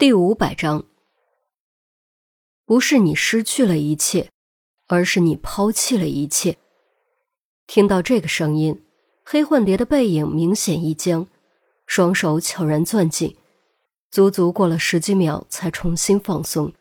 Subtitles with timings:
[0.00, 0.86] 第五百章，
[2.64, 4.30] 不是你失去了一切，
[4.86, 6.56] 而是你抛弃了一切。
[7.66, 8.82] 听到这个声音，
[9.22, 11.26] 黑幻蝶的背影明显一僵，
[11.84, 13.36] 双手悄然攥紧，
[14.10, 16.72] 足足过了十几秒才重新放松，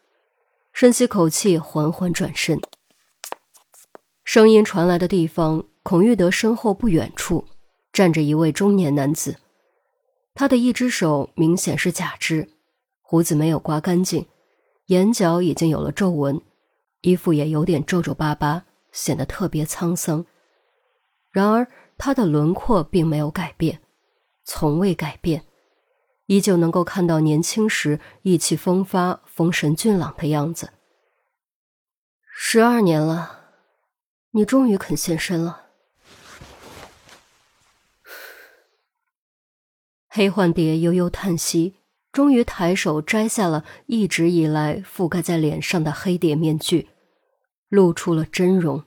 [0.71, 2.61] 深吸口气，缓缓转身。
[4.23, 7.45] 声音传来的地方，孔玉德身后不远处
[7.91, 9.35] 站着一位中年男子，
[10.33, 12.47] 他的一只手明显是假肢。
[13.09, 14.27] 胡子没有刮干净，
[14.85, 16.39] 眼角已经有了皱纹，
[17.01, 20.27] 衣服也有点皱皱巴巴，显得特别沧桑。
[21.31, 21.67] 然而，
[21.97, 23.81] 他的轮廓并没有改变，
[24.43, 25.43] 从未改变，
[26.27, 30.69] 依旧能够看到年轻时意气风发、风神俊朗的样子。
[32.31, 33.55] 十二年了，
[34.33, 35.69] 你终于肯现身了。
[40.09, 41.78] 黑幻蝶悠悠叹息。
[42.19, 46.89] 终于抬手摘下了一直以来覆盖在脸上的黑蝶面具，
[47.69, 48.83] 露出了真容。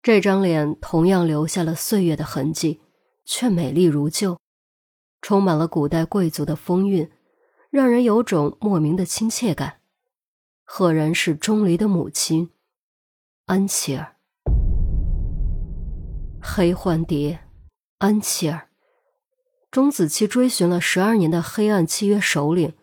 [0.00, 2.80] 这张脸同样留下了岁月的痕迹，
[3.26, 4.38] 却美丽如旧，
[5.20, 7.10] 充满了古代贵族的风韵，
[7.68, 9.80] 让人有种莫名的亲切感。
[10.64, 12.48] 赫然是钟离的母亲，
[13.44, 14.16] 安琪儿。
[16.40, 17.40] 黑幻蝶，
[17.98, 18.70] 安琪儿。
[19.74, 22.74] 钟子期追寻了十二年的黑暗契约首领，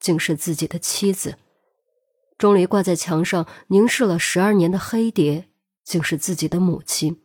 [0.00, 1.32] 竟是自己的妻子；
[2.38, 5.50] 钟离挂在墙上凝视了十二年的黑蝶，
[5.84, 7.20] 竟是自己的母亲。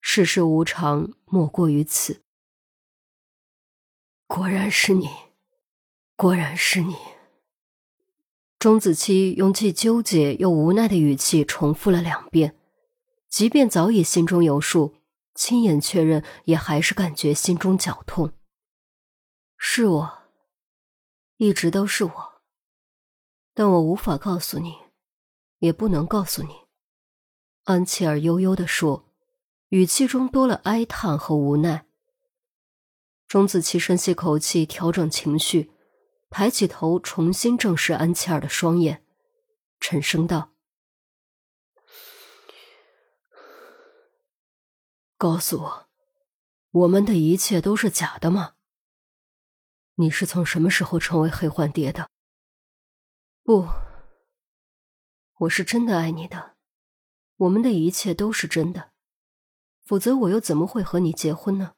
[0.00, 2.22] 世事无常，莫过于此。
[4.26, 5.10] 果然是你，
[6.16, 6.96] 果然是你。
[8.58, 12.56] 钟子期用既纠结又无奈的语气重复了两遍，
[13.28, 14.94] 即便早已心中有数。
[15.34, 18.32] 亲眼确认，也还是感觉心中绞痛。
[19.56, 20.18] 是我，
[21.36, 22.32] 一直都是我，
[23.52, 24.76] 但我无法告诉你，
[25.58, 26.54] 也不能告诉你。
[27.64, 29.10] 安琪儿悠悠地说，
[29.70, 31.86] 语气中多了哀叹和无奈。
[33.26, 35.72] 钟子期深吸口气，调整情绪，
[36.30, 39.04] 抬起头，重新正视安琪儿的双眼，
[39.80, 40.53] 沉声道。
[45.16, 45.88] 告诉我，
[46.70, 48.54] 我们的一切都是假的吗？
[49.94, 52.10] 你是从什么时候成为黑幻蝶的？
[53.44, 53.68] 不，
[55.38, 56.56] 我是真的爱你的，
[57.36, 58.90] 我们的一切都是真的，
[59.84, 61.74] 否则我又怎么会和你结婚呢？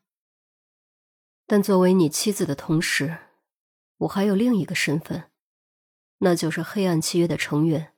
[1.47, 3.19] 但作为你妻子的同时，
[3.99, 5.31] 我还有另一个身份，
[6.19, 7.93] 那就是黑暗契约的成员。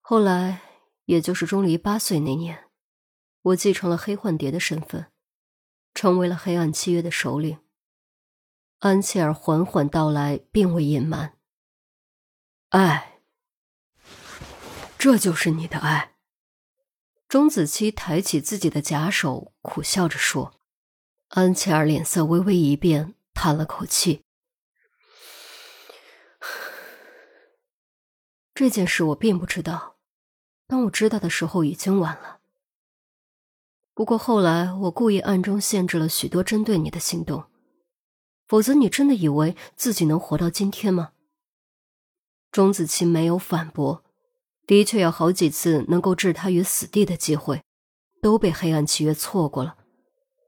[0.00, 0.60] 后来，
[1.04, 2.68] 也就是钟离八岁那年。
[3.44, 5.12] 我继承了黑幻蝶的身份，
[5.94, 7.58] 成为了黑暗契约的首领。
[8.78, 11.36] 安琪儿缓缓道来，并未隐瞒。
[12.70, 13.20] 爱，
[14.96, 16.14] 这就是你的爱。
[17.28, 20.58] 钟子期抬起自己的假手，苦笑着说。
[21.28, 24.24] 安琪儿脸色微微一变，叹了口气
[28.54, 29.98] ：“这件事我并不知道，
[30.66, 32.40] 当我知道的时候，已经晚了。”
[33.94, 37.44] 不过后来，我故意暗中限制了许多针对你的行动，
[38.48, 41.12] 否则你真的以为自己能活到今天吗？
[42.50, 44.02] 钟子期没有反驳，
[44.66, 47.62] 的确有好几次能够置他于死地的机会，
[48.20, 49.76] 都被黑暗契约错过了，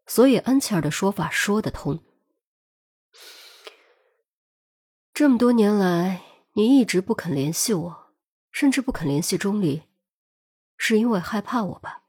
[0.07, 2.03] 所以安琪儿的说法说得通。
[5.15, 6.23] 这么多年来，
[6.55, 8.07] 你一直不肯联系我，
[8.51, 9.85] 甚至不肯联系钟离，
[10.77, 12.03] 是因为害怕我吧？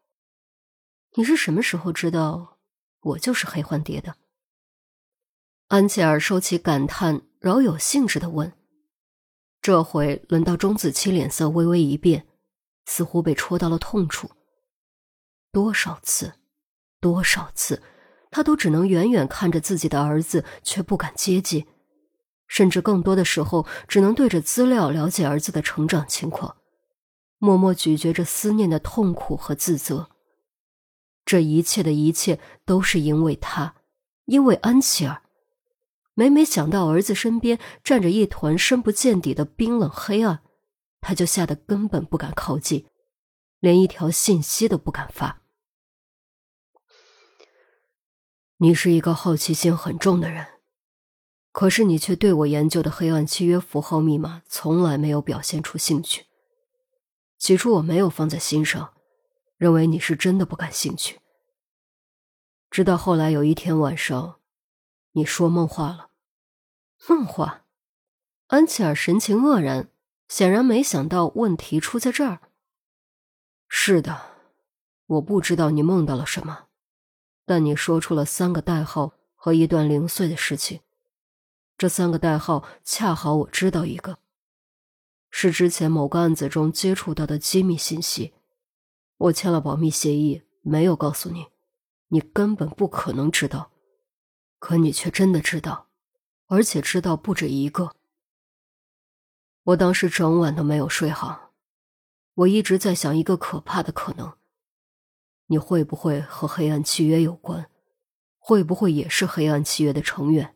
[1.17, 2.59] 你是什么时候知道
[3.01, 4.17] 我就是黑幻蝶的？
[5.67, 8.53] 安琪儿收起感叹，饶有兴致的问。
[9.59, 12.27] 这回轮到钟子期脸色微微一变，
[12.85, 14.29] 似乎被戳到了痛处。
[15.51, 16.35] 多少次，
[16.99, 17.81] 多少次，
[18.29, 21.65] 他都只能远远看着自己的儿子，却不敢接近，
[22.45, 26.57] 甚至更多的时候，只能对着资料了解儿子的成长情况，
[27.39, 30.11] 默默咀嚼着思念的痛苦和自责。
[31.27, 33.75] 这一切的一切都是因为他，
[34.23, 35.23] 因为安琪儿。
[36.13, 40.39] 每每想到儿子身边站着一团深不见底的冰冷黑暗，
[41.01, 42.85] 他就吓得根本不敢靠近，
[43.59, 45.41] 连一条信息都不敢发。
[48.59, 50.47] 你是一个好奇心很重的人，
[51.51, 56.27] 可是你却对我研究的黑暗契约符号密码从来没有表现出兴趣。
[57.37, 58.93] 起初我没有放在心上。
[59.57, 61.19] 认为你是真的不感兴趣，
[62.69, 64.39] 直到后来有一天晚上，
[65.13, 66.11] 你说梦话了，
[67.07, 67.65] 梦话。
[68.47, 69.89] 安琪儿神情愕然，
[70.27, 72.39] 显然没想到问题出在这儿。
[73.67, 74.21] 是的，
[75.07, 76.67] 我不知道你梦到了什么，
[77.45, 80.79] 但你说出了三个代号和一段零碎的事情。
[81.77, 84.19] 这三个代号恰好我知道一个，
[85.29, 88.33] 是之前某个案子中接触到的机密信息。
[89.17, 91.47] 我签了保密协议，没有告诉你，
[92.09, 93.71] 你根本不可能知道，
[94.59, 95.89] 可你却真的知道，
[96.45, 97.95] 而且知道不止一个。
[99.63, 101.51] 我当时整晚都没有睡好，
[102.35, 104.37] 我一直在想一个可怕的可能：
[105.47, 107.69] 你会不会和黑暗契约有关？
[108.37, 110.55] 会不会也是黑暗契约的成员？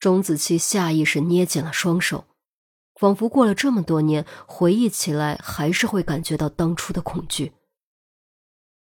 [0.00, 2.26] 钟子期下意识捏紧了双手，
[3.00, 7.54] 仿佛过了这么多年，回忆起来还是会感觉到当初的恐惧。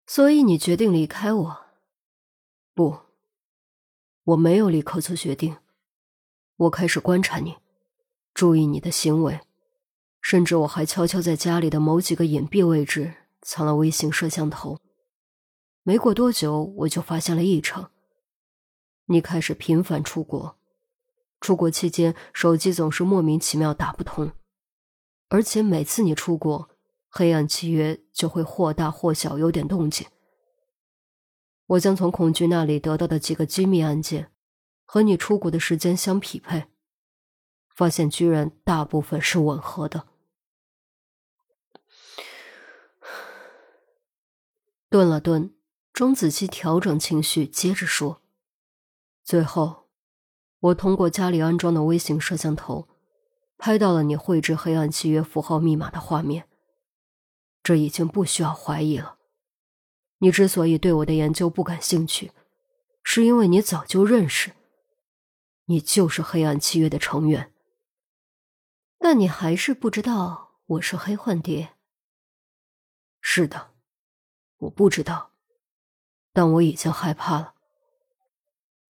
[0.06, 1.60] 所以你决定离开我？
[2.74, 2.98] 不，
[4.24, 5.56] 我没有立刻做决定。
[6.56, 7.56] 我开始观察你，
[8.34, 9.40] 注意你的行为，
[10.20, 14.78] 甚至我还悄悄在家里的某几个隐蔽位置藏了微型摄像头。
[15.84, 17.90] 没过多久，我就发现了异常。
[19.06, 20.58] 你开始频繁出国，
[21.42, 24.32] 出国期间手机总是莫名其妙打不通，
[25.28, 26.70] 而且每次你出国，
[27.10, 30.06] 黑暗契约就会或大或小有点动静。
[31.66, 34.30] 我将从恐惧那里得到的几个机密案件。
[34.84, 36.66] 和你出国的时间相匹配，
[37.74, 40.06] 发现居然大部分是吻合的。
[44.90, 45.54] 顿了顿，
[45.94, 48.20] 钟子期调整情绪，接着说
[49.24, 49.81] ：“最后，
[50.62, 52.88] 我通过家里安装的微型摄像头，
[53.58, 56.48] 拍到了你绘制黑暗契约符号密码的画面。
[57.62, 59.18] 这已经不需要怀疑了。
[60.18, 62.32] 你之所以对我的研究不感兴趣，
[63.02, 64.52] 是因为你早就认识。”
[65.66, 67.52] 你就是黑暗契约的成员，
[68.98, 71.76] 但你还是不知道我是黑幻蝶。
[73.20, 73.70] 是的，
[74.58, 75.30] 我不知道，
[76.32, 77.54] 但我已经害怕了。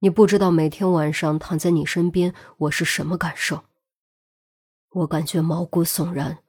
[0.03, 3.67] 你不知道每天晚上躺在你身边我是什么感受。
[4.89, 6.43] 我感觉毛骨悚然，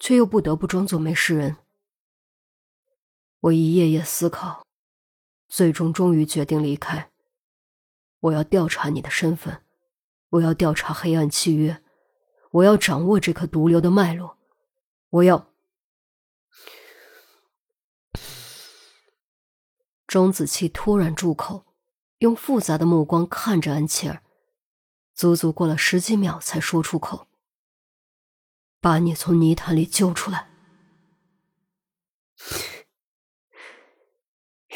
[0.00, 1.58] 却又不得不装作没事人。
[3.38, 4.66] 我一夜夜思考，
[5.46, 7.12] 最终终于决定离开。
[8.18, 9.62] 我要调查你的身份，
[10.30, 11.80] 我要调查黑暗契约，
[12.50, 14.36] 我要掌握这颗毒瘤的脉络，
[15.10, 15.52] 我要。
[20.08, 21.64] 钟子期突然住口，
[22.18, 24.22] 用复杂的目光看着安琪儿，
[25.14, 27.28] 足足过了十几秒才说出口
[28.80, 30.50] ：“把你从泥潭里救出来。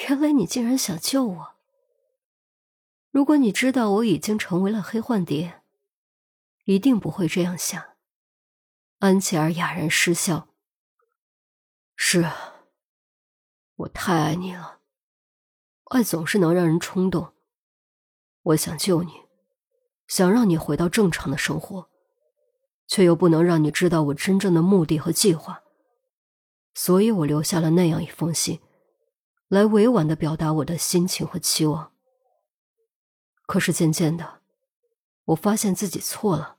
[0.09, 1.53] 原来你竟然想救我。”
[3.13, 5.63] 如果你知道我已经成为了黑幻蝶，
[6.65, 7.97] 一定不会这样想。
[9.01, 10.49] 安琪儿哑然失笑。
[11.95, 12.31] 是，
[13.75, 14.81] 我太爱你了，
[15.91, 17.32] 爱总是能让人冲动。
[18.43, 19.13] 我想救你，
[20.07, 21.89] 想让你回到正常的生活，
[22.87, 25.63] 却又不能让你知道我真正的目的和计划，
[26.75, 28.61] 所以我留下了那样一封信，
[29.49, 31.93] 来委婉的表达我的心情和期望。
[33.47, 34.41] 可是渐渐的，
[35.27, 36.57] 我发现自己错了。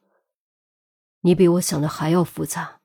[1.21, 2.81] 你比我想的还要复杂，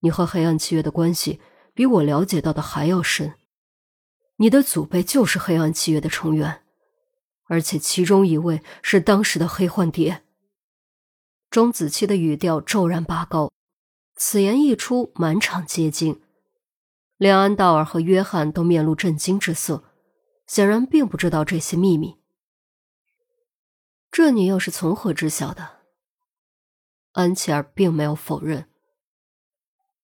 [0.00, 1.40] 你和黑暗契约的关系
[1.74, 3.34] 比我了解到的还要深。
[4.36, 6.64] 你的祖辈就是黑暗契约的成员，
[7.52, 10.22] 而且其中一位是当时的黑幻蝶。
[11.50, 13.52] 钟子期的语调骤然拔高，
[14.16, 16.22] 此言一出，满场皆惊，
[17.18, 19.84] 连安道尔和约翰都面露震惊之色，
[20.46, 22.16] 显然并不知道这些秘密。
[24.10, 25.80] 这你又是从何知晓的？
[27.12, 28.70] 安琪儿并没有否认。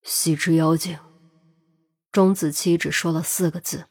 [0.02, 0.98] 西之妖精，
[2.12, 3.86] 钟子期只说了四个字：“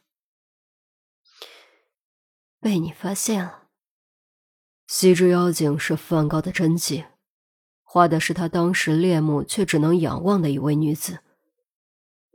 [2.60, 3.64] 被你发现了。”
[4.86, 7.04] 西之妖精是梵高的真迹，
[7.82, 11.20] 画的是他当时恋慕却只能仰望的一位女子。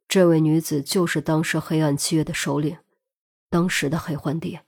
[0.08, 2.78] 这位女子就是当时黑暗契约的首领，
[3.50, 4.64] 当时的黑幻蝶。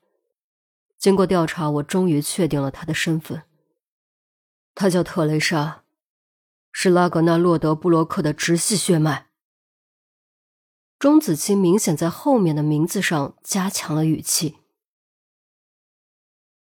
[0.98, 3.44] 经过调查，我终于确定了他的身份。
[4.74, 5.84] 他叫特蕾莎，
[6.72, 9.28] 是拉格纳洛德布洛克的直系血脉。
[10.98, 14.58] 钟子期明显在后面的名字上加强了语气。